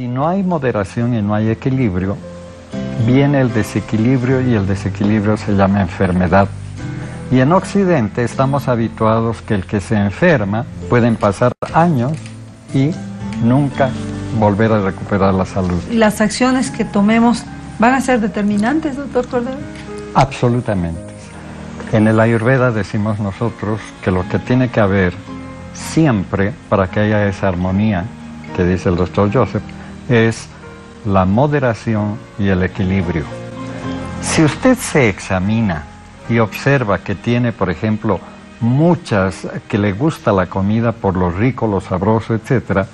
si 0.00 0.08
no 0.08 0.26
hay 0.26 0.42
moderación 0.42 1.12
y 1.12 1.20
no 1.20 1.34
hay 1.34 1.50
equilibrio, 1.50 2.16
viene 3.06 3.38
el 3.38 3.52
desequilibrio 3.52 4.40
y 4.40 4.54
el 4.54 4.66
desequilibrio 4.66 5.36
se 5.36 5.52
llama 5.52 5.82
enfermedad. 5.82 6.48
Y 7.30 7.40
en 7.40 7.52
Occidente 7.52 8.24
estamos 8.24 8.66
habituados 8.66 9.42
que 9.42 9.52
el 9.52 9.66
que 9.66 9.78
se 9.78 9.96
enferma 9.96 10.64
pueden 10.88 11.16
pasar 11.16 11.52
años 11.74 12.12
y 12.72 12.92
nunca 13.44 13.90
volver 14.38 14.72
a 14.72 14.80
recuperar 14.80 15.34
la 15.34 15.44
salud. 15.44 15.78
¿Las 15.90 16.22
acciones 16.22 16.70
que 16.70 16.86
tomemos 16.86 17.44
van 17.78 17.92
a 17.92 18.00
ser 18.00 18.22
determinantes, 18.22 18.96
doctor 18.96 19.26
Cordero? 19.26 19.58
Absolutamente. 20.14 21.12
En 21.92 22.08
el 22.08 22.18
Ayurveda 22.20 22.70
decimos 22.70 23.20
nosotros 23.20 23.78
que 24.02 24.10
lo 24.10 24.26
que 24.30 24.38
tiene 24.38 24.70
que 24.70 24.80
haber 24.80 25.12
siempre 25.74 26.54
para 26.70 26.90
que 26.90 27.00
haya 27.00 27.28
esa 27.28 27.48
armonía 27.48 28.06
que 28.56 28.64
dice 28.64 28.88
el 28.88 28.96
doctor 28.96 29.30
Joseph 29.30 29.62
es 30.10 30.48
la 31.06 31.24
moderación 31.24 32.18
y 32.38 32.48
el 32.48 32.62
equilibrio. 32.62 33.24
Si 34.20 34.44
usted 34.44 34.76
se 34.76 35.08
examina 35.08 35.84
y 36.28 36.38
observa 36.40 36.98
que 36.98 37.14
tiene, 37.14 37.52
por 37.52 37.70
ejemplo, 37.70 38.20
muchas 38.60 39.46
que 39.68 39.78
le 39.78 39.92
gusta 39.92 40.32
la 40.32 40.46
comida 40.46 40.92
por 40.92 41.16
lo 41.16 41.30
rico, 41.30 41.66
lo 41.66 41.80
sabroso, 41.80 42.34
etc., 42.34 42.86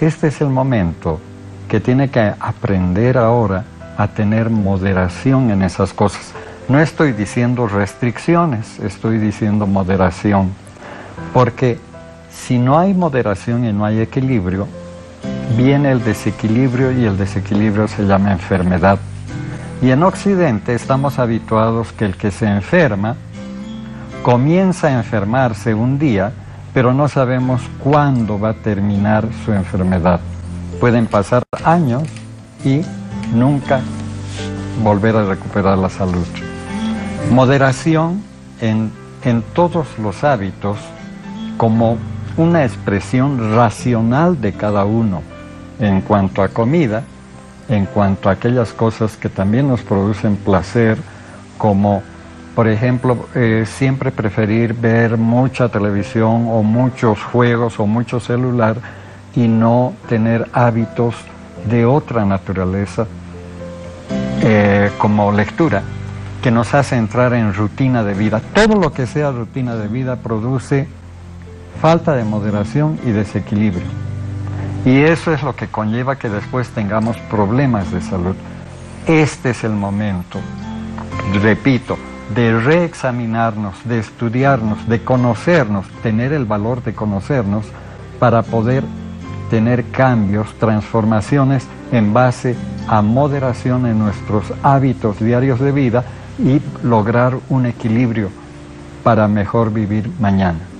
este 0.00 0.28
es 0.28 0.40
el 0.40 0.48
momento 0.48 1.20
que 1.68 1.80
tiene 1.80 2.10
que 2.10 2.34
aprender 2.38 3.16
ahora 3.16 3.64
a 3.96 4.08
tener 4.08 4.50
moderación 4.50 5.50
en 5.50 5.62
esas 5.62 5.92
cosas. 5.92 6.32
No 6.68 6.80
estoy 6.80 7.12
diciendo 7.12 7.66
restricciones, 7.68 8.80
estoy 8.80 9.18
diciendo 9.18 9.66
moderación, 9.66 10.52
porque 11.32 11.78
si 12.30 12.58
no 12.58 12.78
hay 12.78 12.92
moderación 12.92 13.64
y 13.64 13.72
no 13.72 13.84
hay 13.84 14.00
equilibrio, 14.00 14.66
viene 15.56 15.92
el 15.92 16.02
desequilibrio 16.02 16.92
y 16.92 17.04
el 17.04 17.16
desequilibrio 17.16 17.88
se 17.88 18.04
llama 18.04 18.32
enfermedad. 18.32 18.98
Y 19.82 19.90
en 19.90 20.02
Occidente 20.02 20.74
estamos 20.74 21.18
habituados 21.18 21.92
que 21.92 22.06
el 22.06 22.16
que 22.16 22.30
se 22.30 22.46
enferma 22.46 23.16
comienza 24.22 24.88
a 24.88 24.92
enfermarse 24.92 25.74
un 25.74 25.98
día, 25.98 26.32
pero 26.72 26.94
no 26.94 27.08
sabemos 27.08 27.60
cuándo 27.78 28.40
va 28.40 28.50
a 28.50 28.54
terminar 28.54 29.28
su 29.44 29.52
enfermedad. 29.52 30.20
Pueden 30.80 31.06
pasar 31.06 31.42
años 31.64 32.02
y 32.64 32.80
nunca 33.34 33.80
volver 34.82 35.16
a 35.16 35.24
recuperar 35.26 35.78
la 35.78 35.90
salud. 35.90 36.26
Moderación 37.30 38.22
en, 38.60 38.90
en 39.22 39.42
todos 39.54 39.86
los 39.98 40.24
hábitos 40.24 40.78
como 41.58 41.98
una 42.36 42.64
expresión 42.64 43.54
racional 43.54 44.40
de 44.40 44.52
cada 44.54 44.84
uno 44.84 45.33
en 45.80 46.00
cuanto 46.00 46.42
a 46.42 46.48
comida, 46.48 47.02
en 47.68 47.86
cuanto 47.86 48.28
a 48.28 48.32
aquellas 48.32 48.72
cosas 48.72 49.16
que 49.16 49.28
también 49.28 49.68
nos 49.68 49.82
producen 49.82 50.36
placer, 50.36 50.98
como 51.58 52.02
por 52.54 52.68
ejemplo 52.68 53.28
eh, 53.34 53.64
siempre 53.66 54.10
preferir 54.10 54.74
ver 54.74 55.16
mucha 55.16 55.68
televisión 55.68 56.46
o 56.50 56.62
muchos 56.62 57.22
juegos 57.22 57.80
o 57.80 57.86
mucho 57.86 58.20
celular 58.20 58.76
y 59.34 59.48
no 59.48 59.94
tener 60.08 60.48
hábitos 60.52 61.16
de 61.68 61.84
otra 61.86 62.24
naturaleza, 62.24 63.06
eh, 64.42 64.90
como 64.98 65.32
lectura, 65.32 65.82
que 66.42 66.50
nos 66.50 66.74
hace 66.74 66.96
entrar 66.96 67.32
en 67.32 67.54
rutina 67.54 68.04
de 68.04 68.14
vida. 68.14 68.40
Todo 68.52 68.76
lo 68.76 68.92
que 68.92 69.06
sea 69.06 69.30
rutina 69.30 69.74
de 69.76 69.88
vida 69.88 70.16
produce 70.16 70.86
falta 71.80 72.14
de 72.14 72.24
moderación 72.24 72.98
y 73.04 73.10
desequilibrio. 73.10 74.13
Y 74.84 75.00
eso 75.00 75.32
es 75.32 75.42
lo 75.42 75.56
que 75.56 75.68
conlleva 75.68 76.16
que 76.16 76.28
después 76.28 76.68
tengamos 76.68 77.16
problemas 77.30 77.90
de 77.90 78.02
salud. 78.02 78.36
Este 79.06 79.50
es 79.50 79.64
el 79.64 79.72
momento, 79.72 80.40
repito, 81.42 81.96
de 82.34 82.58
reexaminarnos, 82.60 83.76
de 83.84 83.98
estudiarnos, 83.98 84.86
de 84.86 85.02
conocernos, 85.02 85.86
tener 86.02 86.32
el 86.32 86.44
valor 86.44 86.82
de 86.82 86.94
conocernos 86.94 87.64
para 88.18 88.42
poder 88.42 88.84
tener 89.50 89.84
cambios, 89.90 90.52
transformaciones 90.58 91.66
en 91.92 92.12
base 92.12 92.54
a 92.86 93.00
moderación 93.00 93.86
en 93.86 93.98
nuestros 93.98 94.52
hábitos 94.62 95.18
diarios 95.18 95.60
de 95.60 95.72
vida 95.72 96.04
y 96.38 96.60
lograr 96.82 97.36
un 97.48 97.66
equilibrio 97.66 98.30
para 99.02 99.28
mejor 99.28 99.72
vivir 99.72 100.10
mañana. 100.20 100.73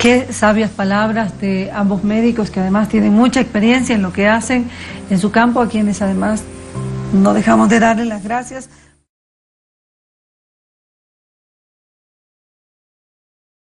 Qué 0.00 0.32
sabias 0.32 0.70
palabras 0.70 1.38
de 1.42 1.70
ambos 1.74 2.04
médicos 2.04 2.50
que 2.50 2.58
además 2.58 2.88
tienen 2.88 3.12
mucha 3.12 3.42
experiencia 3.42 3.94
en 3.94 4.00
lo 4.00 4.14
que 4.14 4.28
hacen 4.28 4.70
en 5.10 5.18
su 5.18 5.30
campo, 5.30 5.60
a 5.60 5.68
quienes 5.68 6.00
además 6.00 6.42
no 7.12 7.34
dejamos 7.34 7.68
de 7.68 7.80
darle 7.80 8.06
las 8.06 8.24
gracias. 8.24 8.70